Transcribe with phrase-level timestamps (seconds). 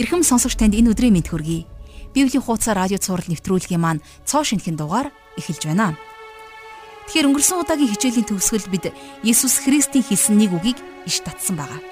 [0.00, 1.68] Ирхэм сонсогч танд энэ өдрийн мэд хүргэе.
[2.16, 5.92] Библийн хуудас радио цаураар нэвтрүүлгийн маань цоо шинхэн дугаар эхэлж байна.
[7.04, 11.84] Тэгэхээр өнгөрсөн удаагийн хичээлийн төгсгөл бид Есүс Христийн хэлсэн нэг үгийг иш татсан байгаа.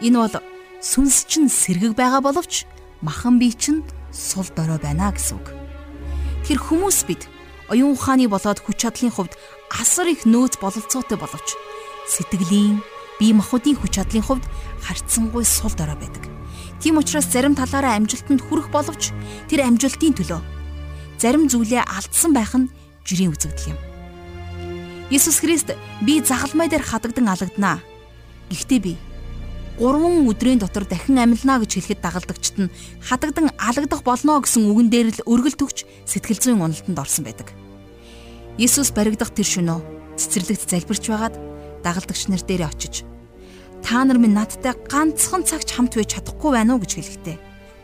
[0.00, 0.40] Энэ бол
[0.80, 2.64] сүнс чинь сэргэг байгаа боловч
[3.04, 5.52] махан бие чинь сул дорой байна гэсэн үг.
[6.48, 7.28] Тэр хүмүүс бид
[7.68, 9.36] оюун ухааны болоод хүч чадлын хувьд
[9.68, 11.60] асар их нөөц бололцоотой боловч
[12.08, 12.80] сэтгэлийн
[13.20, 14.48] бие махбодын хүч чадлын хувьд
[14.80, 16.39] харьцангуй сул дорой байдаг.
[16.80, 19.12] Тийм учраас зарим талаараа амжилтанд хүрэх боловч
[19.52, 20.40] тэр амжилтын төлөө
[21.20, 22.72] зарим зүйлээ алдсан байх нь
[23.04, 23.78] жирийн үзэгдэл юм.
[25.12, 27.84] Есүс Христ би загалмай дээр хадагдан алагдана.
[28.48, 28.96] Гэхдээ би
[29.76, 32.72] 3 өдрийн дотор дахин амилна гэж хэлэхэд дагалдагчд нь
[33.04, 37.52] хадагдан алагдах болно гэсэн үгэн дээр л өргөл төгч сэтгэл зүйн уналтанд орсон байдаг.
[38.56, 39.80] Есүс баригдах тэр шөнөө
[40.16, 41.36] цэцэрлэгт залбирч байгаад
[41.84, 43.04] дагалдагч нар дээрээ очиж
[43.84, 47.38] та нар минь надтай ганцхан цагч хамт байж чадахгүй байна уу гэж хэлэхдээ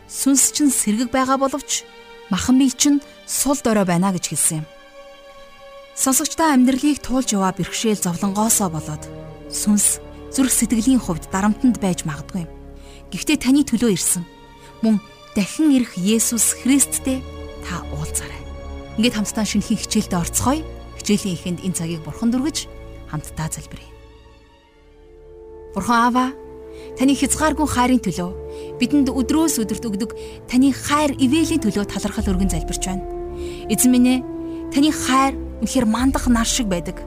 [0.07, 1.83] сүнс чинь сэргэг байгаа боловч
[2.31, 4.65] махан бие чинь сул дорой байна гэж хэлсэн юм.
[5.97, 9.03] Сонсогчдоо амьдралыг туулж яваа бэрхшээл зовлонгоосоо болоод
[9.51, 9.99] сүнс
[10.31, 12.51] зүрх сэтгэлийн хувьд дарамтанд байж магадгүй юм.
[13.11, 14.23] Гэхдээ таны төлөө ирсэн.
[14.85, 15.01] Мөн
[15.33, 17.25] дахин ирэх Есүс Христтэй
[17.65, 18.43] та уулзаарай.
[19.01, 20.61] Ингээд хамтдаа шинэхэн хичээлдээ орцгоё.
[21.01, 22.69] Хичээлийн эхэнд энэ цагийг бурхан дүргэж
[23.09, 23.96] хамтдаа залбирая.
[25.77, 26.33] Бурхан Аава,
[26.97, 30.15] таны хязгааргүй хайрын төлөө бидэнд өдрөөс өдөрт өгдөг
[30.49, 33.05] таны хайр ивэлийн төлөө талархал өргөн залбирч байна.
[33.69, 34.25] Эзэн минь ээ,
[34.73, 36.97] таны хайр үнэхээр мандах нар шиг байдаг.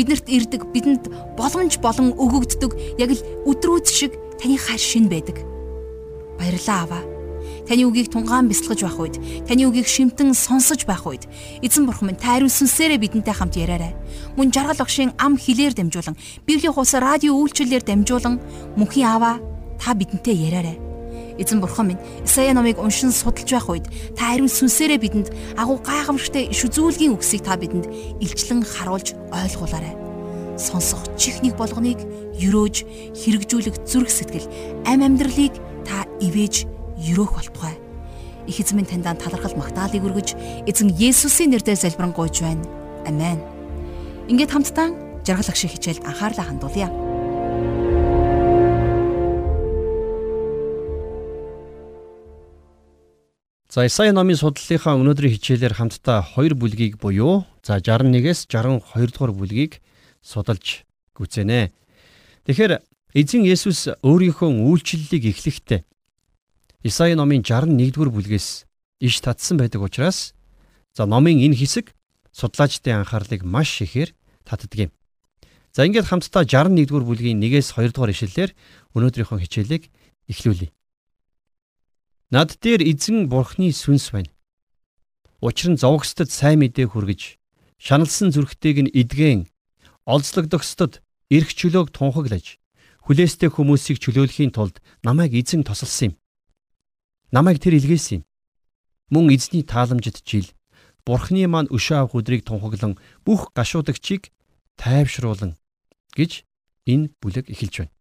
[0.00, 3.20] Биднэрт ирдэг, бидэнд боломж болон өгөгддөг яг л
[3.52, 5.44] өдрүүд шиг таны хайр шин байдаг.
[6.40, 7.15] Баярлалаа Аава
[7.66, 9.16] Таны үгийг тунгаан бясалгаж байх үед,
[9.50, 11.26] таны үгийг шимтэн сонсож байх үед
[11.66, 13.98] эзэн бурхан минь та ариун сүнсээрээ бидэнтэй хамт яриарай.
[14.38, 16.14] Мөн жаргал огшийн ам хилээр дамжуулан,
[16.46, 18.38] Библийн хуудас радио үйлчлэлээр дамжуулан
[18.78, 19.42] мөнхийн аваа
[19.82, 20.78] та бидэнтэй яриарай.
[21.42, 25.28] Эзэн бурхан минь Исая номыг уншин судалж байх үед та ариун сүнсээрээ бидэнд
[25.58, 27.90] агуу гайхамшигтай иш үзүүлгийн үгсийг та бидэнд
[28.22, 29.94] илчлэн харуулж ойлгуулаарай.
[30.56, 32.00] Сонсох чихнийг болгоныг
[32.40, 32.76] өрөөж
[33.20, 34.48] хэрэгжүүлэх зүрх сэтгэл
[34.88, 35.52] ам амьдралыг
[35.84, 37.76] та ивэж өрөөх болтугай.
[38.46, 40.38] Их эзэн минь таньдаа талархал магтаалыг өргөж
[40.70, 42.64] эзэн Есүсийн нэрээр залбирanгуйж байна.
[43.06, 43.42] Амен.
[44.30, 44.88] Ингээд хамтдаа
[45.26, 46.88] жаргал агшиг хичээлд анхаарлаа хандуулъя.
[53.76, 59.84] За Исая номын судлалынхаа өнөөдрийн хичээлээр хамтдаа хоёр бүлгийг буюу за 61-ээс 62 дугаар бүлгийг
[60.24, 61.74] судалж гүцэнэ.
[62.48, 62.80] Тэгэхээр
[63.12, 65.84] эзэн Есүс өөрийнхөө үйлчлэлийг эхлэхдээ
[66.86, 68.62] Исаи номын 61-р бүлгээс
[69.02, 70.38] иш татсан байдаг учраас
[70.94, 71.90] за номын энэ хэсэг
[72.30, 74.14] судлаачдын анхаарлыг маш ихээр
[74.46, 74.90] татдаг юм.
[75.74, 78.50] За ингээд хамтдаа 61-р бүлгийн 1-ээс 2 дугаар ишлэлээр
[78.94, 79.90] өнөөдрийнхөө хичээлийг
[80.30, 80.70] эхлүүлье.
[82.30, 84.30] Над дээр эзэн бурхны сүнс байна.
[85.42, 87.42] Учир нь зовгсдод сайн мэдээ хүргэж,
[87.82, 89.50] шаналсан зүрхтэйг нь эдгэн,
[90.06, 91.02] олзлогдохсдод
[91.34, 92.62] эрх чөлөөг тунхаглаж,
[93.10, 96.16] хүлээстэй хүмүүсийг чөлөөлөхийн тулд намайг эзэн тосолсон юм.
[97.36, 98.26] Намайг тэр илгээсэн юм.
[99.12, 100.48] Мөн эзний тааламжид жил
[101.04, 102.96] Бурхны маань өшөө авах өдрийг тунхаглан
[103.28, 104.32] бүх гашуудагчийг
[104.80, 105.52] тайвшруулан
[106.16, 106.48] гэж
[106.88, 107.92] энэ бүлэг эхэлж байна.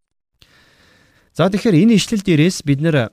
[1.35, 3.11] За тэгэхээр энэ ишлэл дээрээс бид нэр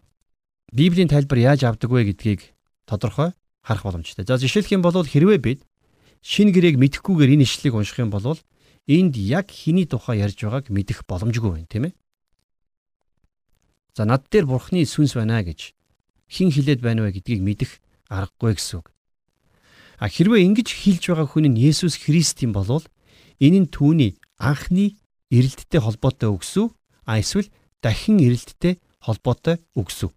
[0.70, 2.54] Библийн тайлбар яаж авдаг вэ гэдгийг
[2.86, 4.22] тодорхой харах боломжтой.
[4.22, 5.66] За жишээлх юм бол хэрвээ бид
[6.22, 8.38] шин гэрээг мэдэхгүйгээр энэ ишлэлийг унших юм бол
[8.86, 11.98] энд яг хэний тухай ярьж байгааг мэдэх боломжгүй байна, тийм ээ?
[13.98, 15.74] За над дээр Бурхны сүнс байна гэж
[16.32, 17.70] хэн хилээд байна вэ гэдгийг мэдэх
[18.08, 18.88] аргагүй гэсэн үг.
[20.00, 22.80] А хэрвээ ингэж хэлж байгаа хүн нь Есүс Христ юм бол
[23.36, 24.96] энэ нь түүний анхны
[25.28, 26.66] эрэлттэй холбоотой үгсүү
[27.04, 27.52] а эсвэл
[27.84, 30.10] дахин эрэлттэй холбоотой үгсүү.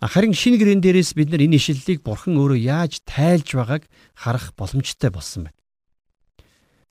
[0.00, 3.84] Харин шинэ гэрэн дээрээс бид нар энэ ишлэлийг бурхан өөрөө яаж тайлж байгааг
[4.14, 5.58] харах боломжтой болсон байна.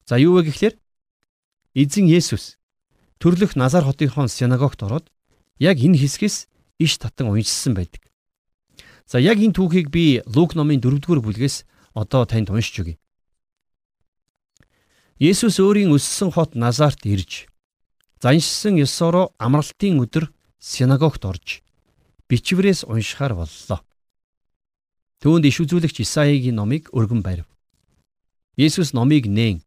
[0.03, 0.75] За юу вэ гэхлээр
[1.71, 2.60] эзэн Есүс
[3.19, 5.07] төрлөх Назар хотынхон синагогт ороод
[5.56, 8.01] яг энэ хэсгээс иш татан уншсан байдаг.
[9.06, 11.63] За яг энэ түүхийг би Лук номын 4-р бүлгээс
[11.94, 12.97] одоо танд уншиж өгье.
[15.18, 17.50] Есүс өөрийн өссөн хот Назарт ирж
[18.21, 20.29] заншсан ёсороо амралтын өдөр
[20.59, 21.62] синагогт орж
[22.29, 23.81] бичвэрээс уншихаар боллоо.
[25.23, 27.47] Түүнд иш үзүүлэгч Исаигийн номыг өргөн барив.
[28.57, 29.65] Есүс номыг нээн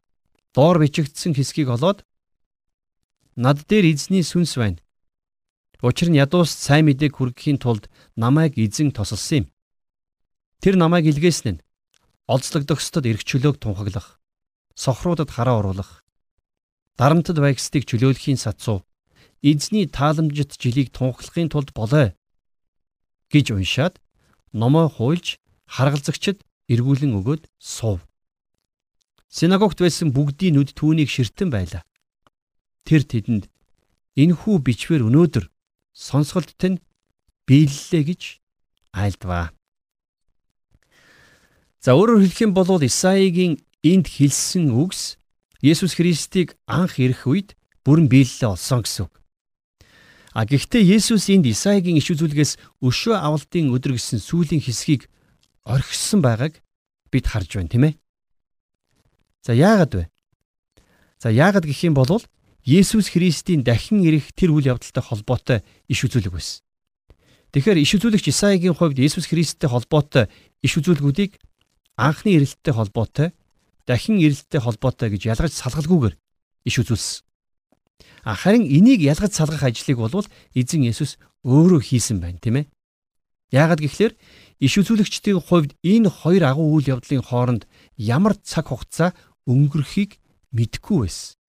[0.54, 2.06] доор бичигдсэн хэсгийг олоод
[3.34, 4.78] над дээр эзний сүнс байна.
[5.80, 9.46] Учир нь ядуус сайн мэдээг хүргэхийн тулд намайг эзэн тосолсон юм.
[10.60, 11.62] Тэр намайг илгээсэн нь
[12.28, 14.20] олзлогдохстод эрх чөлөөг тунхаглах,
[14.76, 16.04] сохруудад хараа оруулах,
[17.00, 18.84] дарамтд байгстыг чөлөөлөхийн сацуу,
[19.40, 22.12] эзний тааламжит жилийг тунхаглахын тулд болоо
[23.32, 23.96] гэж уншаад
[24.52, 28.04] номоо хуйлж харгалзагчд эргүүлэн өгөөд суув.
[29.32, 31.82] Синагогт байсан бүгдийн нүд түүнийг ширтэн байлаа.
[32.84, 33.48] Тэр тэдэнд
[34.18, 35.48] энхүү бичвэр өнөөдөр
[35.92, 36.78] сонсголт тань
[37.46, 38.22] биеллээ гэж
[38.92, 39.50] айлдваа.
[41.80, 45.16] За өөрөөр хэлэх юм бол Исаигийн энд хэлсэн үгс
[45.64, 49.14] Есүс Христийг анх ирэх үед бүрэн биелэлээ олсон гэсэн үг.
[50.32, 55.08] А гэхдээ Есүс энд Исаигийн иш үзүүлгээс өшөө авалтын өдөр гэсэн сүүлийн хэсгийг
[55.64, 56.60] орхисон байгааг
[57.10, 57.94] бид харж байна, тийм ээ.
[59.42, 60.04] За яагаад вэ?
[61.18, 62.22] За яагаад гэх юм бол
[62.64, 65.58] Есүс Христийн дахин ирэх тэр үйл явдалтай холбоотой
[65.88, 66.60] иш үзүүлэг байсан.
[67.56, 70.28] Тэгэхээр иш үзүүлэгч Исаигийн хувьд Есүс Христтэй холбоотой
[70.60, 71.40] иш үзүүлгүүдийг
[71.96, 73.32] анхны ирэлттэй холбоотой,
[73.88, 76.14] дахин ирэлттэй холбоотой гэж ялгаж салгалгүйгээр
[76.68, 77.24] иш үзүүлсэн.
[78.24, 81.16] Харин энийг ялгаж салгах ажлыг бол эзэн Есүс
[81.48, 82.66] өөрөө хийсэн байна, тийм ээ.
[83.50, 84.14] Яагаад гэвэл
[84.60, 87.64] иш үзүүлэгчдийн хувьд энэ хоёр агуу үйл явдлын хооронд
[87.96, 89.16] ямар цаг хугацаа
[89.48, 90.20] өнгөрөхийг
[90.52, 91.39] мэдэхгүй байсан.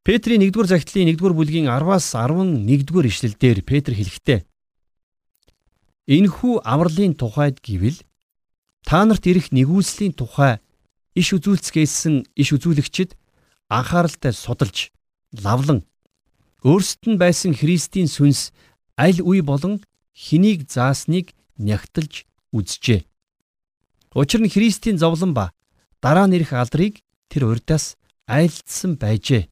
[0.00, 4.48] Петрийн 1-р загтлын 1-р бүлгийн 10-аас 11-р ишлэлдэр Петр хэлэхдээ
[6.08, 8.00] Энэхүү авралын тухайд гэвэл
[8.88, 10.56] та нарт ирэх нэгүслийн тухай
[11.12, 13.12] иш үзүүлцгээсэн иш үзүүлэгчид
[13.68, 14.88] анхааралтай судалж
[15.36, 15.84] лавлан
[16.64, 18.56] өөрсдөд нь байсан Христийн сүнс
[18.96, 19.84] аль үе болон
[20.16, 22.24] хэнийг заасныг нягтлж
[22.56, 23.04] үзжээ.
[24.16, 25.52] Учир нь Христийн зовлон ба
[26.00, 29.44] дараа нь ирэх алдрыг тэр урьдаас айлдсан байжээ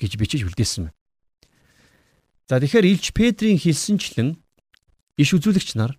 [0.00, 0.92] гэж бичиж үлдээсэн.
[2.48, 4.38] За тэгэхээр Илч Петрийн хэлсэнчлэн
[5.18, 5.98] иш үзүүлэгч нар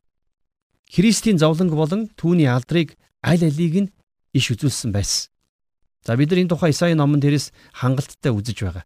[0.88, 3.94] Христийн зовлонг болон түүний алдрыг аль алиг нь
[4.32, 5.28] иш үзүүлсэн байсан.
[6.08, 8.86] За бид нар энэ тухай Исаи номон дээрээс хангалттай үзэж байгаа.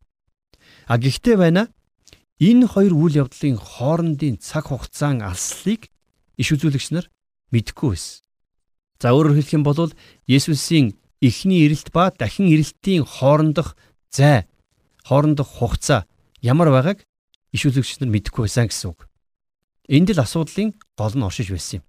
[0.90, 1.70] А гэхдээ байна
[2.42, 5.94] энэ хоёр үйл явдлын хоорондын цаг хугацаан алслыг
[6.42, 7.06] иш үзүүлэгч нар
[7.54, 8.26] мэдэхгүй байсан.
[8.98, 9.94] За өөрөөр хэлэх юм бол
[10.26, 13.78] Есүсийн эхний ирэлт ба дахин ирэлтийн хоорондох
[14.10, 14.50] зай
[15.06, 16.06] хоорондох хугацаа
[16.42, 17.06] ямар байгааг
[17.54, 19.08] иш үзэгч нар мэдэхгүй байсан гэсэн үг.
[19.92, 21.84] Энд л асуудлын гол нь оршиж байсан юм.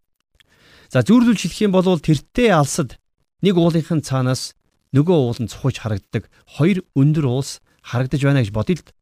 [0.93, 2.99] За зүйрлүүлж хэлэх юм бол тэртээ алсад
[3.41, 4.53] нэг уулынхын цаанаас
[4.93, 6.29] нөгөө уул нь цухаж харагддаг
[6.59, 8.93] хоёр өндөр уулс харагдаж байна гэж бодъё л.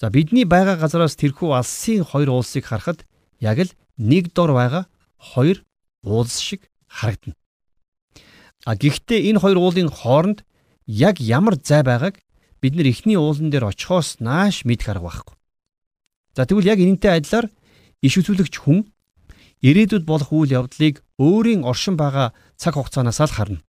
[0.00, 3.04] За бидний байгаа газараас тэрхүү алсын хоёр уулсыг харахад
[3.42, 4.86] яг л нэг дор байгаа
[5.18, 5.60] хоёр
[6.02, 7.36] уулс шиг харагдана.
[8.64, 10.46] А гэхдээ энэ хоёр уулын хооронд
[10.86, 12.22] яг ямар зай байгааг
[12.60, 15.36] бид нар эхний уулан дээр очихоос нааш мэдэх арга байхгүй.
[16.34, 17.46] За тэгвэл яг энэнтэй адилаар
[18.02, 18.86] иш үзүүлэгч хүн
[19.62, 23.62] ирээдүйд болох үйл явдлыг өөрийн оршин байгаа цаг хугацаанаас л харна.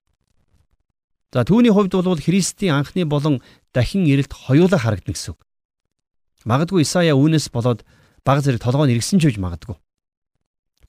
[1.32, 3.40] За түүний хувьд бол Христийн анхны болон
[3.72, 5.40] дахин ирэлт хоёулаа харагдана гэсэн үг.
[6.44, 7.84] Магадгүй Исая үүнээс болоод
[8.24, 9.76] баг зэрэг толгой нэргсэн ч үж магадгүй.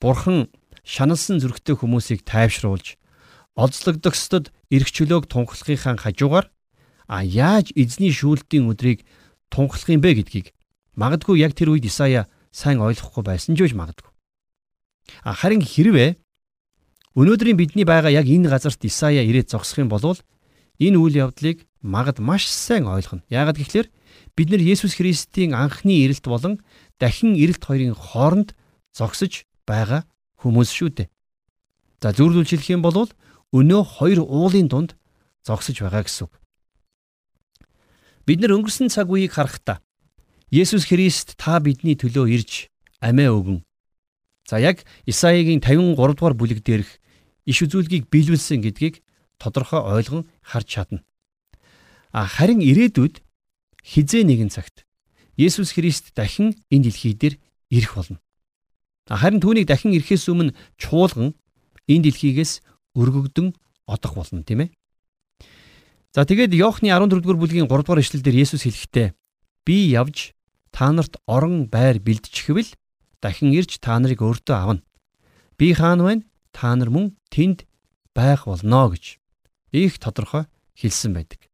[0.00, 0.48] Бурхан
[0.84, 2.96] шаналсан зүрхтэй хүмүүсийг тайвшруулж
[3.56, 6.48] олзлогдохсдод эрх чөлөөг тунхлахын хажуугаар
[7.10, 9.02] А яаж эзний шүүлтийн өдрийг
[9.50, 10.54] тунхлах юм бэ гэдгийг
[10.94, 14.06] магадгүй яг тэр үед Исая сайн ойлгохгүй байсан ч үж магадгүй.
[15.26, 16.14] А харин хэрвээ
[17.18, 20.14] өнөөдрийн бидний байгаа яг энэ газарт Исая ирээд зогсох юм бол
[20.78, 23.26] энэ үйл явдлыг магад маш сайн ойлгоно.
[23.26, 23.90] Яагаад гэвэл
[24.38, 26.62] бид нар Есүс Христийн анхны ирэлт болон
[27.02, 28.54] дахин ирэлт хоёрын хооронд
[28.94, 30.06] зогсож байгаа
[30.38, 31.08] хүмүүс шүү дээ.
[31.98, 33.10] За зөвлөлж хэлэх юм бол
[33.50, 34.94] өнөө хоёр уулын дунд
[35.42, 36.39] зогсож байгаа гэсэн үг.
[38.30, 39.82] Бид нар өнгөрсөн цаг үеийг харахтаа
[40.54, 42.70] Есүс Христ та бидний төлөө ирж
[43.02, 43.66] амиа өгөн.
[44.46, 46.86] За яг Исаигийн 53 дугаар бүлэг дээрх
[47.50, 49.02] иш үзүүлгийг биелүүлсэн гэдгийг
[49.34, 51.02] тодорхой ойлгон харж чадна.
[52.14, 53.18] А харин ирээдүйд
[53.82, 54.86] хизээ нэгэн цагт
[55.34, 57.34] Есүс Христ дахин энэ дэлхий дээр
[57.66, 58.22] ирэх болно.
[59.10, 61.34] Харин түүнийг дахин ирэхээс өмнө чуулган
[61.90, 62.62] энэ дэлхийгээс
[62.94, 63.58] өргөгдөн
[63.90, 64.74] одох болно тийм ээ.
[66.10, 69.14] За тэгээд Иохны 14-р бүлгийн 3-р эшлэлдэр Есүс хэлэхдээ
[69.62, 70.34] би явж
[70.74, 72.74] та нарт орон байр бэлдчихвэл
[73.22, 74.82] дахин ирж та нарыг өөртөө авна.
[75.54, 76.26] Би хаана байна?
[76.50, 77.62] Та нар мөн тэнд
[78.10, 79.22] байх болно гэж
[79.70, 81.46] их тодорхой хэлсэн байдаг.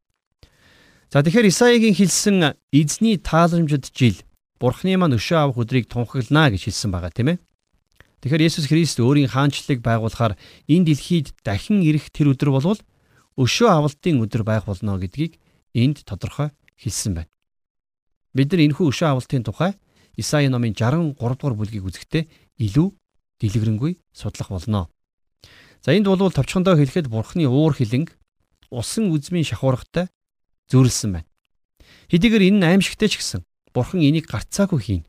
[1.12, 4.16] За тэгэхээр Исаигийн хэлсэн эзний тааламжид жил
[4.56, 7.38] Бурхны маань өшөө авах өдрийг тунхаглана гэж хэлсэн байгаа тийм ээ.
[8.25, 12.80] Тэгэхээр Есүс Христ өөрийн хаанчлалыг байгуулахаар энэ дэлхийд дахин ирэх тэр өдөр болвол
[13.37, 15.37] өшөө авалтын өдөр байх болно гэдгийг
[15.76, 16.50] энд тодорхой
[16.81, 17.33] хэлсэн байна.
[18.33, 19.73] Бид нар энэхүү өшөө авалтын тухай
[20.16, 22.25] Исаи номын 63 дугаар бүлгийг үзэхдээ
[22.57, 22.88] илүү
[23.40, 24.88] дэлгэрэнгүй судлах болно.
[25.85, 28.16] За энд бол товчхондоо хэлэхэд Бурхны уур хилэнг
[28.73, 30.09] усан үзмийн шахуургатай
[30.73, 31.28] зөөрлсөн байна.
[32.09, 33.45] Хэдийгээр энэ нь аимшигтэй ч гэсэн
[33.76, 35.05] Бурхан энийг гарцаагүй хийн.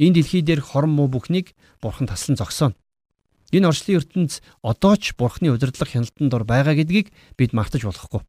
[0.00, 2.74] энэ дэлхий дээр хорон муу бүхнийг бурхан таслан зогсооно.
[3.52, 8.24] Энэ орчлын ертөнц одоо ч бурхны удирдлага хяналтанд ор байгаа гэдгийг бид мартаж болохгүй.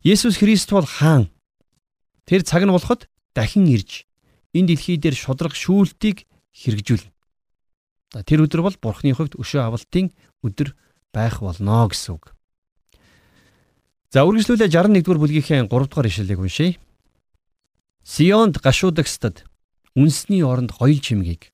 [0.00, 1.28] Есүс Христ бол хаан.
[2.24, 4.08] Тэр цаг нь болоход дахин ирж
[4.56, 6.24] энэ дэлхий дээр шудраг шүүлтийг
[6.56, 7.12] хэрэгжүүлнэ.
[8.24, 10.72] Тэр өдөр бол бурхны хувьд өшөө авалтын өдөр
[11.12, 12.32] байх болно гэсэн үг.
[14.14, 16.78] За үргэлжлүүлээ 61-р бүлгийнхээ 3-р ишлэлийг уншийе.
[18.06, 19.42] Сионд гашуудагстад
[19.98, 21.53] үнсний оронд гоёл чимгийг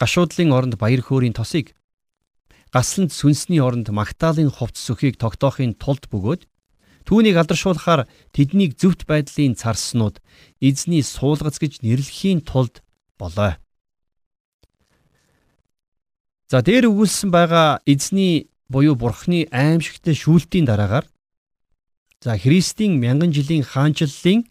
[0.00, 1.76] гашуудлын оронд баяр хөөрийн тосыг
[2.72, 6.48] гасланд сүнсний оронд магтаалын хувцс сөхийг тогтоохын тулд бөгөөд
[7.04, 10.22] түүнийг алдаршуулахаар тэднийг зөвхт байдлын царснууд
[10.62, 12.80] эзний суулгац гэж нэрлэхийн тулд
[13.18, 13.58] болоо.
[16.50, 21.06] За дээр өгүүлсэн байгаа эзний буюу бурхны аимшигтай шүүлтийн дараагаар
[22.22, 24.46] за Христийн мянган жилийн хаанчлалын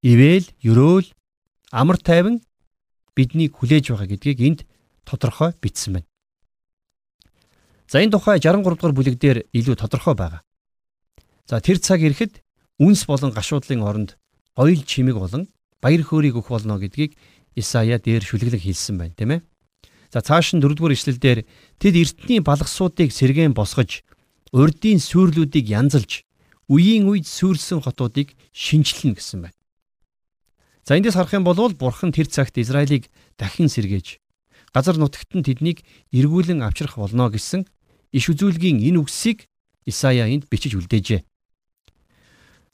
[0.00, 1.06] ивэл, ёроол,
[1.72, 2.40] амар тайван
[3.16, 4.60] биднийг хүлээж байгаа гэдгийг энд
[5.06, 6.08] тодорхой бичсэн байна.
[7.88, 10.42] За энэ тухай 63 дугаар бүлэг дээр илүү тодорхой байгаа.
[11.46, 12.42] За тэр цаг ирэхэд
[12.80, 14.10] үнс болон гашуудлын оронд
[14.56, 15.48] гоёл чимэг болон
[15.80, 17.14] баяр хөөргийг өгөх болно гэдгийг
[17.54, 19.40] Исая дээр шүлгэлэг хэлсэн байна, тийм ээ.
[20.10, 21.46] За цааш нь 4 дугаар ишлэлдэр
[21.78, 24.02] тэд эртний балгасуудыг сэргээн босгож,
[24.50, 26.26] урдын сүрлүүдийг янзалж,
[26.66, 29.58] үеийн үед сүрсэн хотуудыг шинчлэн гэсэн байна.
[30.84, 33.08] За эндээс харах юм бол бурхан тэр цагт Израилийг
[33.40, 34.20] дахин сэргээж
[34.74, 35.80] газар нутагт нь тэднийг
[36.12, 37.64] эргүүлэн авчрах болно гэсэн
[38.12, 39.48] иш үзүүлгийн энэ үгсийг
[39.88, 41.24] Исая энд бичиж үлдээжээ.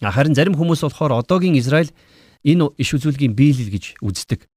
[0.03, 1.93] Харин зарим хүмүүс болохоор одоогийн Израиль
[2.43, 4.49] энэ иш үзүүлгийн биелэл гэж үздэг.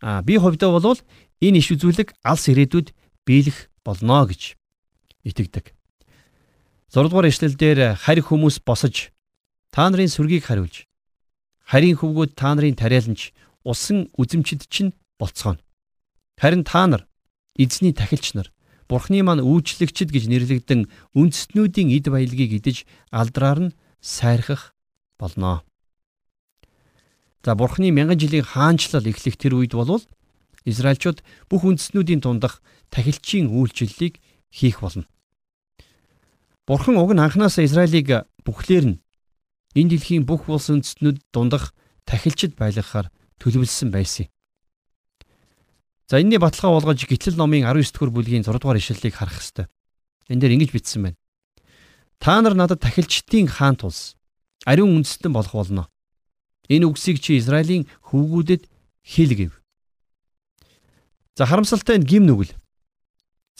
[0.00, 1.00] А би хувьдаа бол
[1.42, 2.94] энэ иш үзүүлэг алс ирээдүйд
[3.26, 4.54] биелэх болно гэж
[5.26, 5.74] итгэдэг.
[6.94, 9.10] 6 дугаар эшлэл дээр харь хүмүүс босож
[9.74, 10.85] та нарын сүргийг хариулж
[11.66, 13.34] Харийн хөвгүүд та нарын тариаланч
[13.66, 15.58] усан үзэмчд чинь болцгооно.
[16.38, 17.02] Харин та нар
[17.58, 18.54] эзний тахилч нар
[18.86, 20.86] Бурхны маань үйлчлэгчд гэж нэрлэгдэн
[21.18, 24.78] үндэстнүүдийн эд баялагийг идэж алдраар нь сайрхах
[25.18, 25.66] болно.
[27.42, 30.06] За Бурхны мянган жилийн хаанчлал эхлэх тэр үед болвол
[30.62, 32.62] Израильчууд бүх үндэстнүүдийн тундах
[32.94, 34.22] тахилчийн үйлчлэлийг
[34.54, 35.10] хийх болно.
[36.66, 38.98] Бурхан уг нь анханасаа Израилийг бүхлээр нь
[39.76, 41.76] энэ дэлхийн бүх улс үндэстнүүд дундах
[42.08, 44.26] тахилчид байлгахаар төлөвлөсөн байсан.
[46.08, 49.66] За энэний баталгаа болгож гитлэл номын 19 дэх бүлгийн 6 дугаар ишлэлийг харах ёстой.
[50.32, 51.18] Энд дээр ингэж бичсэн байна.
[52.22, 54.16] Та нар надад тахилчдын хаан тулс
[54.64, 55.90] ариун үндэстэн болох болно.
[56.72, 58.70] Энэ үгсийг чи Израилийн хөвгүүдэд
[59.04, 59.52] хэл гэв.
[61.36, 62.54] За харамсалтай энэ гим нүгэл.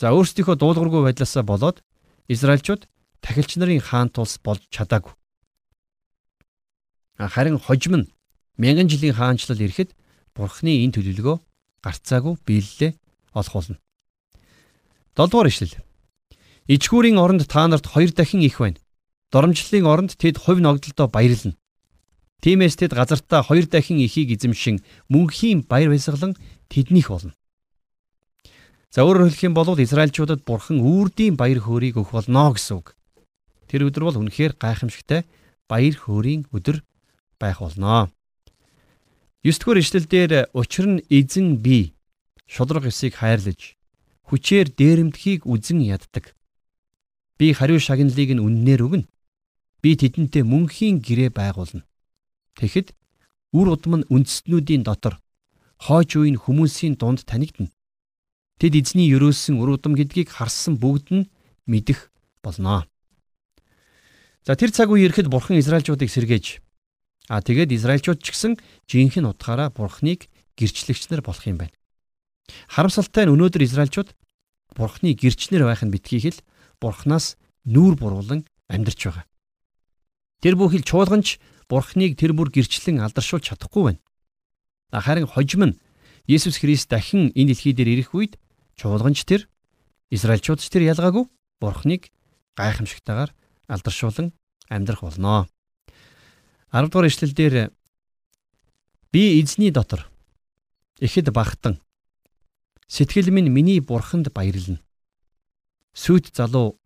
[0.01, 1.83] За өөрсдийнхөө дуулуургүй байдлаасаа болоод
[2.27, 2.89] Израильчууд
[3.21, 5.13] тахилч нарын хаан тулс болж чадаагүй.
[7.17, 8.09] Харин хожим нь
[8.61, 9.97] мянган жилийн хаанчлал ирэхэд
[10.37, 11.37] бурхны энэ төлөвлөгөө
[11.81, 12.91] гарцаагүй биелэлээ
[13.33, 13.77] олох болно.
[15.17, 15.75] 7 дугаар ишлэл.
[16.69, 18.77] Ичгүүрийн оронд та нарт хоёр дахин их байна.
[19.33, 21.57] Доромжллын оронд тэд хувь ногдолдоо баярлна.
[22.41, 26.37] Тиймээс тэд газартаа хоёр дахин ихийг эзэмшин мөнхийн баяр баясгалан
[26.69, 27.33] тэднийх болно.
[28.93, 32.93] За өөрөөр хэлэх юм бол Израильчуудад бурхан үрдийн баяр хөөргийг өгөх болно гэсэн үг.
[33.67, 35.25] Тэр өдөр бол үнэхээр гайхамшигтай
[35.67, 36.86] баяр хөөрийн өдөр
[37.39, 38.09] байх болно.
[39.43, 41.93] 9 дугаар ишлэлдэр учир нь эзэн би
[42.45, 43.77] шудраг эсийг хайрлаж
[44.27, 46.35] хүчээр дээрэмдхийг үзен яддаг.
[47.37, 49.09] Би хариу шагналыг нь үннээр өгнө.
[49.81, 51.85] Би тэдэнтэй мөнхийн гэрээ байгуулна.
[52.59, 52.91] Тэгэхэд
[53.53, 55.21] үр удам нь үндэстнүүдийн дотор
[55.79, 57.71] хойч үеийн хүмүүсийн дунд танигдана.
[58.57, 61.29] Тэд эзний ерөөсөн үр удам гэдгийг харсан бүгд нь
[61.69, 62.09] мэдэх
[62.41, 62.89] болно.
[64.43, 66.65] За тэр цаг үе ирэхэд бурхан Израильчуудыг сэргээж
[67.27, 68.53] А тэгээд Израильчууд ч гэсэн
[68.87, 71.75] жинхэнэ утгаараа Бурхныг гэрчлэгч нар болох юм байна.
[72.71, 74.15] Харамсалтай нь өнөөдөр Израильчууд
[74.71, 76.39] Бурхны гэрчнэр байх нь битгий хэл
[76.79, 77.35] Бурхнаас
[77.67, 79.25] нүүр буруулан амьдарч байгаа.
[80.39, 83.99] Тэр бүхэл чуулганч Бурхныг тэр бүр гэрчлэн алдаршуулж чадахгүй байна.
[84.95, 85.77] Харин хожим нь
[86.31, 88.39] Есүс Христ дахин энэ дэлхий дээр ирэх үед
[88.79, 89.51] чуулганч тэр
[90.07, 91.27] Израильчууд ч тэр ялгаагүй
[91.59, 92.07] Бурхныг
[92.55, 93.35] гайхамшигтайгаар
[93.67, 94.31] алдаршуулан
[94.71, 95.51] амьдрах болно.
[96.77, 97.73] 10 дугаар ишлэлдэр
[99.09, 100.05] би эзний дотор
[101.01, 101.81] ихэд багтан
[102.85, 104.77] сэтгэл минь миний бурханд баярлна.
[105.97, 106.77] Сүд залуу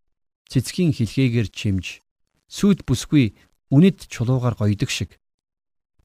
[0.47, 1.99] цэцгийн хилхээгээр чимж
[2.47, 3.35] сүд бүсгүй
[3.67, 5.19] үнэт чулуугаар гойдог шиг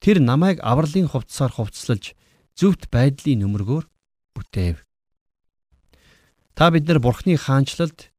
[0.03, 2.11] тэр намайг авралын хувцсаар хувцлаж
[2.59, 3.87] зөвхт байдлын нөмөргөөр
[4.35, 4.83] бүтээв.
[6.59, 8.11] Та бид нар бурхны хаанчлалд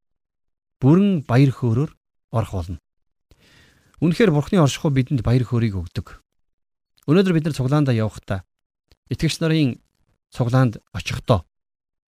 [0.80, 1.92] бүрэн баяр хөөрөөр
[2.32, 2.80] орох болно.
[3.98, 6.22] Үнэхээр Бурхны оршихуй бидэнд баяр хөөргийг өгдөг.
[7.10, 8.46] Өнөөдөр бид нар цуглаандаа явахдаа
[9.10, 9.82] итгэгч нарын
[10.30, 11.42] цуглаанд очихдоо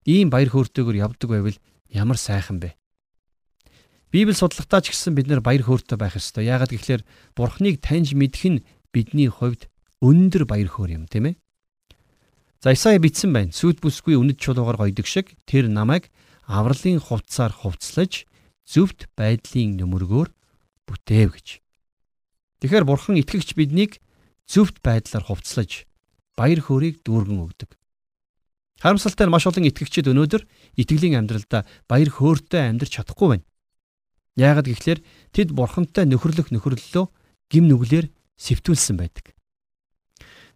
[0.07, 1.57] ийм баяр хөөртэйгээр явдаг байвал
[1.91, 2.79] ямар сайхан бэ?
[4.11, 6.47] Библи судлахтаа ч гэсэн бид нэр баяр хөөртэй байх ёстой.
[6.47, 8.63] Яагаад гэвэл Бурхныг таньж мэдэх нь
[8.95, 9.67] бидний хувьд
[9.99, 11.35] өндөр баяр хөөр юм, тийм ээ?
[12.59, 13.55] За Исая бичсэн байна.
[13.55, 16.11] Сүд бүсгүй үнэт чулуугаар гойдог шиг тэр намайг
[16.45, 18.27] авралын хувцсаар хувцлаж
[18.67, 20.29] зөвхт байдлын нөмөргөөр
[20.85, 21.47] бүтээв гэж.
[22.61, 23.97] Тэгэхээр Бурхан итгэгч биднийг
[24.45, 25.89] зөвхт байдлаар хувцлаж
[26.37, 27.73] баяр хөөргийг дүүргэн өгдөг.
[28.81, 30.45] Харамсалтай нь маш олон итгэгчид өнөөдөр
[30.77, 33.45] итгэлийн амьдралдаа баяр хөөртэй амьдрч чадахгүй байна.
[34.37, 37.05] Яагаад гэвэл тэд бурхантай нөхөрлөх нөхөрлөлөө
[37.49, 39.33] гим нүглэр сэвтүүлсэн байдаг.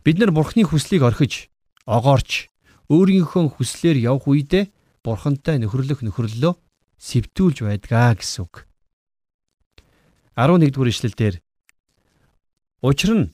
[0.02, 1.54] Бид нар бурхны хүслийг орхиж,
[1.86, 2.50] огоорч,
[2.90, 4.70] өөрийнхөө хүслээр явх үедээ
[5.06, 6.54] бурхантай нөхөрлөх нөхөрлөлөө
[6.98, 8.66] сэвтүүлж байдгаа гэсэн үг.
[10.34, 11.45] 11 дугаар ишлэлдэр
[12.82, 13.32] Учир нь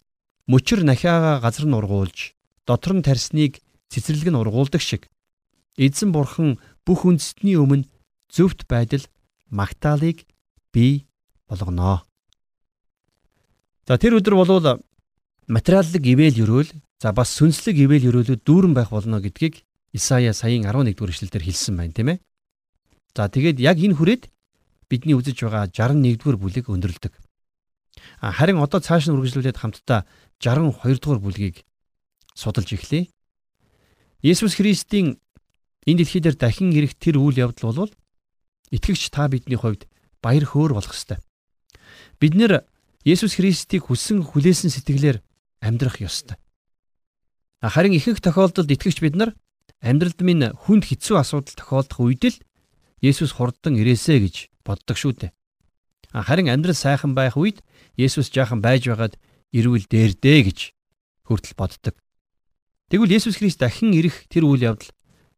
[0.48, 5.10] мөчр нахиагаа газар нь ургуулж, дотор нь тарсныг цэцэрлэг нь ургуулдаг шиг
[5.78, 7.90] эзэн бурхан бүх үндэстний өмнө
[8.30, 9.06] зөвхт байдал
[9.50, 10.26] магтаалыг
[10.74, 11.08] бий
[11.48, 12.06] болгоно.
[13.88, 14.84] За тэр өдөр болвол
[15.48, 16.72] материаллык ивэл өрөөл
[17.02, 21.76] за бас сүнслэг ивэл өрөөлөд дүүрэн байх болно гэдгийг Исая саяын 11 дугаар эшлэлдэр хэлсэн
[21.76, 22.20] байна тийм ээ.
[23.12, 24.32] За тэгээд яг энэ хүрээд
[24.88, 27.12] бидний үзэж байгаа 61 дугаар бүлэг өндөрлөдөг.
[28.20, 30.04] Харин одоо цааш нь үргэлжлүүлээд хамтдаа
[30.42, 31.64] 62 дугаар бүлгийг
[32.36, 33.08] судалж эхлэе.
[34.22, 35.22] Есүс Христийн
[35.88, 37.94] энэ дэлхий дээр дахин ирэх тэр үйл явдал бол
[38.70, 39.88] итгэгч та бидний хувьд
[40.22, 41.18] баяр хөөр болох ёстой.
[42.22, 42.66] Бид нэр
[43.02, 45.26] Есүс Христийг хүссэн хүлээсэн сэтгэлээр
[45.62, 46.38] амьдрах ёстой.
[47.62, 49.34] Харин ихэнх тохиолдолд итгэгч бид нар
[49.82, 52.38] амьдралд минь хүнд хэцүү асуудал тохиолдох үед л
[53.02, 55.32] Есүс хурдан ирээсэ гэж боддог шүү дээ.
[56.12, 57.64] Харин амьдрал сайхан байх үед
[57.96, 59.16] Есүс жаахан байж байгаад
[59.56, 60.60] ирүүл дээрдээ гэж
[61.24, 61.96] хүртэл боддог.
[62.92, 64.92] Тэгвэл Есүс Христ дахин ирэх тэр үйл явдал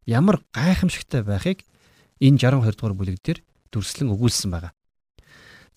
[0.10, 1.62] ямар гайхамшигтай байхыг
[2.18, 4.74] энэ 62 дугаар бүлэг дээр дүрслэн өгүүлсэн байна.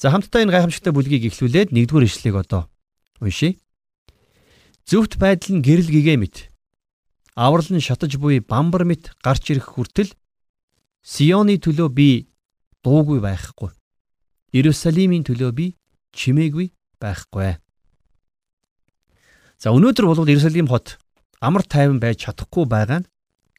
[0.01, 2.73] За хамтдаа энэ гайхамшигтай бүлгийг эхлүүлээд нэгдүгээр ишлэгийг одоо
[3.21, 3.61] уншийе.
[4.89, 6.49] Зөвхт байдал нь гэрэл гэгээ мэт.
[7.37, 10.17] Аврал нь шатаж буй бамбар мэт гарч ирэх хүртэл
[11.05, 12.09] Сионы төлөө би
[12.81, 13.76] дуугүй байхгүй.
[14.57, 15.67] Иерусалимийн төлөө би
[16.17, 17.61] чимээгүй байхгүй.
[19.61, 20.97] За өнөөдөр бол Иерусалим хот
[21.45, 23.11] амар тайван байж чадахгүй байгаа нь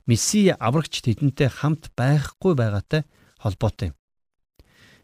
[0.07, 3.03] Месси аврагч тэдэнтэй хамт байхгүй байгаатай
[3.43, 3.95] холбоотой юм.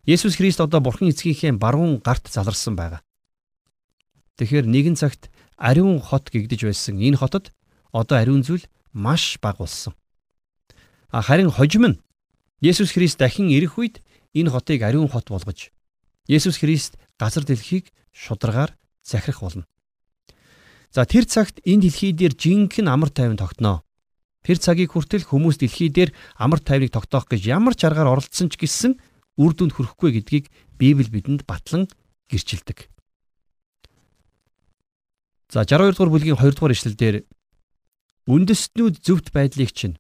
[0.08, 3.04] Есүс Христ одоо Бурхан эцгийнхээ баруун гарт заларсан байгаа.
[4.40, 5.28] Тэгэхээр нэгэн цагт
[5.60, 7.52] ариун хот гэгдэж байсан энэ хотод
[7.92, 8.64] одоо ариун зүйл
[8.96, 9.94] маш бага болсон.
[11.12, 12.02] Харин хожим нь
[12.64, 14.00] Есүс Христ дахин ирэх үед
[14.32, 15.70] энэ хотыг ариун хот болгож
[16.28, 18.72] Есүс Христ газар дэлхийг шударгаар
[19.04, 19.66] захирах болно.
[20.94, 23.84] За тэр цагт энэ дэлхий дээр жинхэнэ амар тайван тогтноо.
[24.44, 28.62] Тэр цагийг хүртэл хүмүүс дэлхий дээр амар тайвныг тогтоох гэж ямар ч аргаар оролцсон ч
[28.62, 29.02] гэсэн
[29.42, 30.46] үр дүнд хүрэхгүй гэдгийг
[30.78, 31.90] Библи бидэнд батлан
[32.30, 32.94] гэрчилдэг.
[35.50, 37.16] За 62 дугаар бүлгийн 2 дугаар ишлэлдэр
[38.30, 39.98] үндэстнүүд зөвхт байдлыг чинь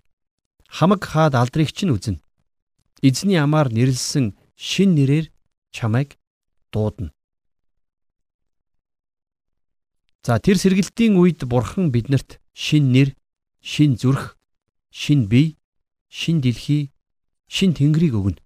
[0.69, 2.21] хамаг хаад алдрыг чинь үзнэ.
[3.01, 5.33] Эзний амаар нэрлсэн шин нэрээр
[5.73, 6.15] чамайг
[6.71, 7.12] дуудана.
[10.23, 13.17] За тэр сэргэлтийн үед бурхан биднэрт шин нэр,
[13.59, 14.38] шин зүрх,
[14.93, 15.57] шин бие,
[16.07, 16.93] шин дэлхий,
[17.49, 18.39] шин тэнгэрийг өгнө.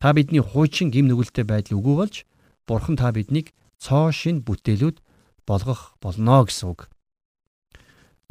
[0.00, 2.16] Та бидний хуучин гим нүгэлтэй байдал үгүй болж
[2.66, 5.00] Бурхан та биднийг цоо шин бүтээлүүд
[5.44, 6.88] болгох болно гэсэн үг.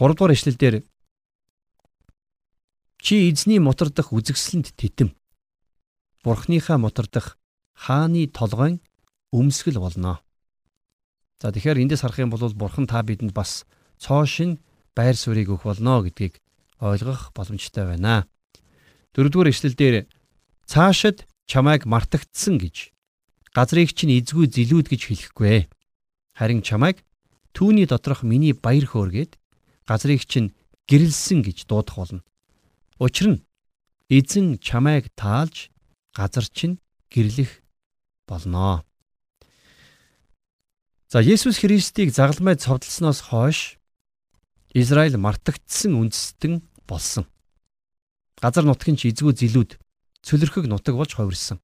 [0.02, 0.82] 3 дугаар ишлэлдэр
[2.98, 5.14] чи эзний мутардах үзэгсэлэнд тэтэм.
[6.26, 7.38] Бурхныхаа мутардах
[7.74, 8.80] хааны толгойн
[9.34, 10.22] өмсгөл болно.
[11.42, 13.66] За тэгэхээр эндээс харах юм бол Бурхан та бидэнд бас
[13.98, 14.60] цоо шин
[14.96, 16.40] байр суурийг өгөх болно гэдгийг
[16.80, 18.28] ойлгох боломжтой байна.
[19.14, 19.96] Дөрөвдүгээр ишлэлдэр
[20.70, 22.94] цаашид чамайг мартагдсан гэж
[23.54, 25.68] газрыг чинь эзгүй зилүүд гэж хэлэхгүй.
[26.38, 27.04] Харин чамайг
[27.54, 29.38] түүний доторх миний баяр хөөргээд
[29.86, 30.54] газрыг чинь
[30.90, 32.22] гэрэлсэн гэж дуудах болно.
[33.00, 33.44] Учир нь
[34.10, 35.70] эзэн чамайг таалж
[36.14, 36.82] газар чинь
[37.14, 37.63] гэрлэх
[38.28, 38.84] болно.
[41.10, 43.78] За Есүс Христийг загалмай цовдлсноос хойш
[44.74, 47.30] Израиль мартагдсан үндэстэн болсон.
[48.42, 49.78] Газар нутгийн ч эзгүй зилүүд
[50.26, 51.62] цөлөрхөг нутаг болж хувирсан.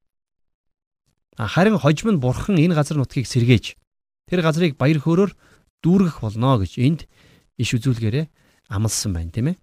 [1.34, 3.74] Харин хожим нь бурхан энэ газар нутгийг сэргээж
[4.30, 5.34] тэр газрыг баяр хөөрөөр
[5.82, 7.00] дүүргэх болно гэж энд
[7.58, 8.30] иш үзүүлгээрээ
[8.70, 9.56] амласан байна тийм ээ.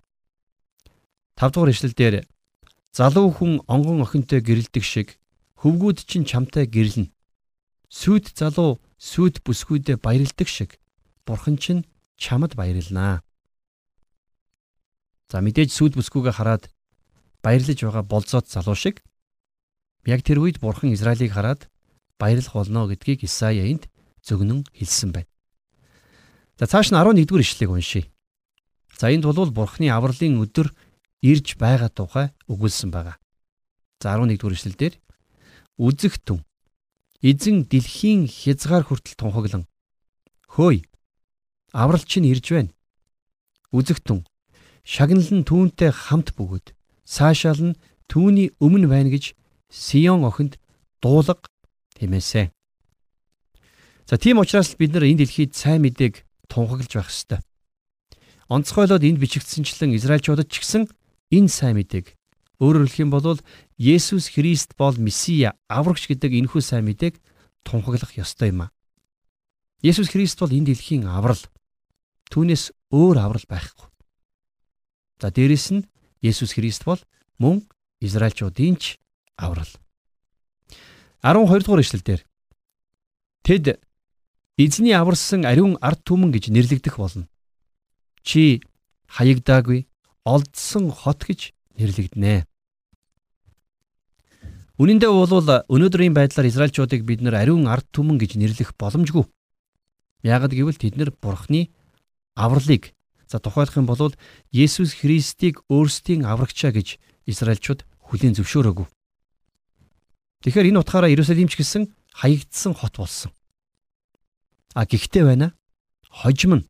[1.39, 2.15] 5 дугаар ишлэл дээр
[2.91, 5.21] залуу хүн онгон охинтой гэрэлдэг шиг
[5.61, 7.09] хөвгүүд чинь чамтай гэрлэнэ.
[7.89, 10.77] Сүд залуу сүд бүсгүйдээ баярладаг шиг
[11.25, 11.85] бурхан чинь
[12.17, 13.21] чамд баярлнаа.
[15.31, 16.69] За мэдээж сүд бүсгүйгээ хараад
[17.41, 19.01] баярлаж байгаа болзоот залуу шиг
[20.05, 21.69] яг тэр үед бурхан Израилийг хараад
[22.21, 23.89] баярлах болно гэдгийг Исая энд
[24.21, 25.31] зөгнөн хэлсэн байна.
[26.57, 28.09] За цааш нь 11-р ишлэгийг уншийе.
[28.97, 30.73] За энд бол бурханы авралын өдөр
[31.21, 33.21] ирж байгаа тухай өгүүлсэн байгаа.
[34.01, 34.93] За 11-р ишлэлдэр
[35.77, 36.41] үзэх түн
[37.21, 39.63] эзэн дэлхийн хязгаар хүртэл тунхаглан
[40.49, 40.85] хөөе
[41.73, 42.73] аврал чинь ирж байна.
[43.69, 44.25] Үзэх түн
[44.81, 46.73] шагнал нь түүнтэй хамт бөгөөд
[47.05, 49.37] цаашаал нь түүний өмнө байна гэж
[49.69, 50.57] Сион охинд
[51.03, 51.37] дуулга
[51.99, 52.49] хэмээсэн.
[54.09, 57.39] За тийм учраас бид нар энэ дэлхийд сайн мэдээг тунхаглаж байх ёстой.
[58.47, 60.87] Онцгойлоод энд бичигдсэнчлэн Израильчуудад ч гэсэн
[61.35, 62.16] энэ сайн мэдээг
[62.59, 63.39] өөрөөр хэлэх юм бол
[63.77, 67.21] Есүс Христ бол Месиа, аврагч гэдэг энэхүү сайн мэдээг
[67.61, 68.73] тунхаглах ёстой юм а.
[69.85, 71.39] Есүс Христ бол энэ дэлхийн аврал.
[72.33, 73.87] Түүнээс өөр аврал байхгүй.
[75.21, 75.87] За дээрэс нь
[76.21, 76.99] Есүс Христ бол
[77.37, 77.61] мөн
[78.01, 78.97] Израильчуудын ч
[79.37, 79.69] аврал.
[81.21, 82.21] 12 дугаар эшлэлдэр
[83.45, 83.79] Тэд
[84.57, 87.29] эзний аварсан ариун ард түмэн гэж нэрлэгдэх болно.
[88.25, 88.61] Чи
[89.07, 89.87] хаягдаагүй
[90.25, 92.45] олдсон хот гэж нэрлэгдэнэ.
[94.77, 95.33] Үнэн дээр бол
[95.73, 99.25] өнөөдрийн байдлаар Израильчуудыг бид нар ариун ард түмэн гэж нэрлэх боломжгүй.
[100.21, 101.73] Яагад гэвэл тэд нар Бурхны
[102.37, 102.93] авралыг
[103.25, 104.13] за тухайлах юм бол
[104.53, 108.87] Есүс Христийг өөрсдийн аврагчаа гэж Израильчууд хүлээн зөвшөөрөөгүй.
[110.45, 113.31] Тэгэхээр энэ утгаараа Иерусалимч гэсэн хаягдсан хот болсон.
[114.77, 115.57] А гэхдээ байна.
[116.05, 116.67] Хожим нь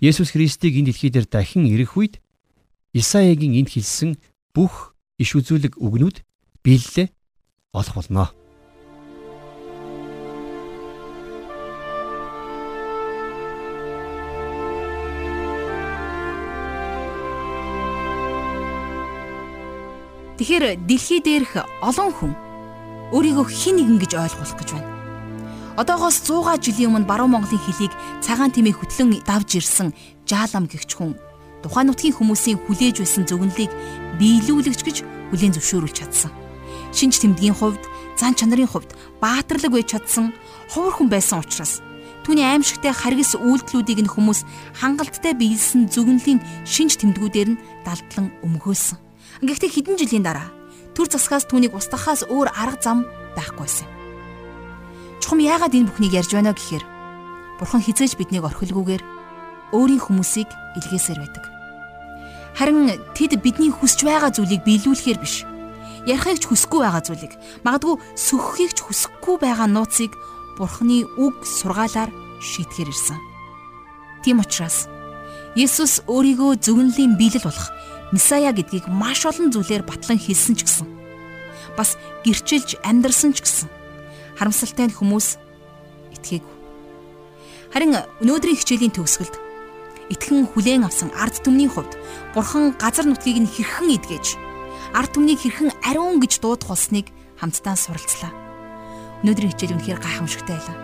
[0.00, 2.24] Есүс Христийг энэ дэлхий дээр дахин ирэх үед
[2.92, 4.16] Исаигийн энд хэлсэн
[4.54, 6.22] бүх иш үзүүлэг үгнүүд
[6.62, 7.08] биелэлээ
[7.74, 8.30] олох болно.
[20.38, 22.32] Тэгэхээр дэлхий дээрх олон хүн
[23.14, 24.90] өөрийгөө хин нэгэн гэж ойлгох гэж байна.
[25.78, 29.94] Одоогоос 100 жилийн өмнө баруун Монголын хөлийг цагаан тэмээ хөтлөн давж ирсэн
[30.26, 31.14] жаалам гихч хүн
[31.64, 33.72] тухайн нутгийн хүмүүсийн хүлээж байсан зөвнөлийг
[34.20, 34.96] биелүүлэгч гэж
[35.32, 36.30] хүлээн зөвшөөрүүлж чадсан.
[36.92, 37.80] Шинж тэмдгийн хувьд,
[38.20, 40.36] зан чанарын хувьд баатарлаг байж чадсан
[40.68, 41.80] ховор хүн байсан учраас
[42.22, 44.44] түүний аимшигтай харгас үйлдэлүүдийг нь хүмүүс
[44.80, 49.00] хангалттай биелсэн зөвнөлийн шинж тэмдгүүдээр нь далдлан өмгөөлсөн.
[49.44, 50.48] Гэхдээ хэдэн жилийн дараа
[50.94, 52.98] төр засгаас түүнийг устгахаас өөр арга зам
[53.36, 53.88] байхгүйсэн.
[55.20, 56.84] Чухам яагаад энэ бүхнийг ярьж байна гэхээр
[57.58, 59.02] Бурхан хизээж биднийг орхилгүйгээр
[59.74, 60.48] өөрийн хүмүүсийг
[60.78, 61.53] илгээсээр байдаг.
[62.54, 65.42] Харин тэд бидний хүсж байгаа зүйлийг биелүүлэхээр биш.
[66.06, 67.34] Ярихыг ч хүсэхгүй байгаа зүйлийг,
[67.66, 70.14] магадгүй сөхөхийг ч хүсэхгүй байгаа нууцыг
[70.54, 73.18] Бурханы үг сургаалаар шийтгэр ирсэн.
[74.22, 74.86] Тийм учраас
[75.58, 77.74] Есүс өөрийгөө зөвнөлийн биелэл болох
[78.14, 80.86] Месая гэдгийг маш олон зүйлээр батлан хэлсэн ч гэсэн
[81.74, 83.68] бас гэрчилж амьдарсан ч гэсэн
[84.38, 85.38] харамсалтай нь хүмүүс
[86.14, 86.54] итгээгүй.
[87.74, 89.34] Харин өнөөдрийн хичээлийн төгсгөлд
[90.12, 91.96] итгэн хүлээн авсан ард түмний хувьд
[92.34, 94.26] бурхан газар нутгийг нь хэрхэн эдгэж
[94.92, 97.08] ард түмнийг хэрхэн ариун гэж дуудах болсныг
[97.40, 98.32] хамтдаа суралцлаа.
[99.24, 100.78] Өнөөдрийн хичээл үнэхээр гайхамшигтай байлаа.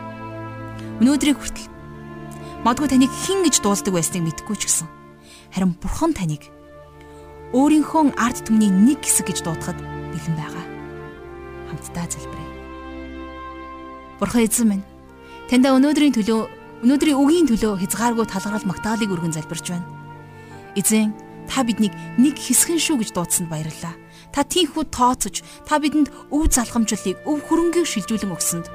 [1.04, 1.68] Өнөөдрийг хүртэл
[2.64, 4.88] мадгүй таныг хэн гэж дуулдаг байсныг мэдэхгүй ч гэсэн
[5.54, 6.48] харин бурхан таныг
[7.54, 10.66] өөрийнхөө ард түмний нэг хэсэг гэж дуудахад бэлэн байгаа.
[11.70, 12.50] Хамтдаа залбирая.
[14.18, 14.84] Бурхан эзэн минь,
[15.50, 19.88] таньда өнөөдрийн төлөө, өнөөдрийн үгийн төлөө хязгааргүй талгархал магтаалыг өргөн залбирч байна.
[20.76, 21.12] Эзэн,
[21.44, 23.94] та биднийг нэг хэсгэн шүү гэж дуудсанд баярлалаа.
[24.32, 28.66] Та тийхүү тооцож, та бидэнд өв залгамжлалыг, өв хөрөнгийг шилжүүлэн өгсөнд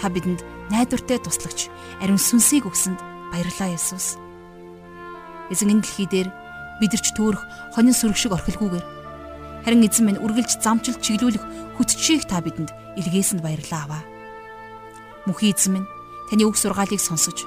[0.00, 1.70] та бидэнд найдвартай туслагч,
[2.02, 2.98] ариун сүнсийг өгсөнд
[3.32, 4.18] баярлалаа Есүс.
[5.48, 6.28] Эзэн энэ дэлхий дээр
[6.82, 8.86] бидэрч төөрөх хонин сүрэг шиг орхилгүйгээр
[9.64, 11.44] харин эзэн минь үргэлж замчилт чиглүүлэх
[11.78, 14.02] хүчийг та бидэнд илгээсэнд баярлаа аваа.
[15.30, 15.88] Мөнхийн эзэн минь
[16.30, 17.44] таны үг сургаалыг сонсож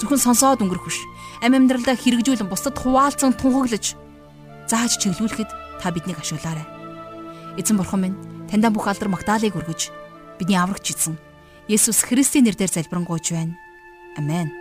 [0.00, 0.98] зөвхөн сонсоод өнгөрөх биш
[1.44, 3.96] амь амьдралдаа хэрэгжүүлэн бусдад хуваалцан тунхаглаж
[4.70, 6.66] зааж чиглүүлэхэд та биднийг ашиглаарай.
[7.56, 9.90] Эзэн бурхан минь таньда бүх алдар магтаалыг өргөж
[10.38, 11.16] бидний аврагч эзэн
[11.70, 13.54] Есүс Христийн нэрээр залбирanгуйч байна.
[14.18, 14.59] Амен.